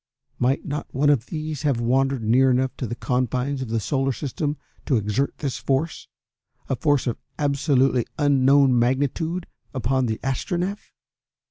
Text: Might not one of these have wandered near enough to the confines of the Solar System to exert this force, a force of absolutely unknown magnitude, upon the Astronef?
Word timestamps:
Might 0.39 0.65
not 0.65 0.87
one 0.91 1.11
of 1.11 1.27
these 1.27 1.61
have 1.61 1.79
wandered 1.79 2.23
near 2.23 2.49
enough 2.49 2.75
to 2.77 2.87
the 2.87 2.95
confines 2.95 3.61
of 3.61 3.69
the 3.69 3.79
Solar 3.79 4.11
System 4.11 4.57
to 4.87 4.97
exert 4.97 5.37
this 5.37 5.59
force, 5.59 6.07
a 6.67 6.75
force 6.75 7.05
of 7.05 7.19
absolutely 7.37 8.07
unknown 8.17 8.79
magnitude, 8.79 9.45
upon 9.75 10.07
the 10.07 10.19
Astronef? 10.23 10.91